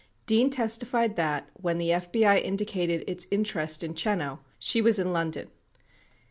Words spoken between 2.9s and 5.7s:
its interest in Chenow, she was in London.